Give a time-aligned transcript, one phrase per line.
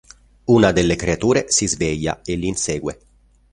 [0.45, 2.99] Una delle creature si sveglia e li insegue.